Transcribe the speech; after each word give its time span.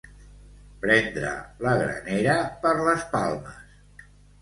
Prendre 0.85 1.35
la 1.67 1.75
granera 1.83 2.41
per 2.67 2.75
les 2.91 3.09
palmes. 3.17 4.13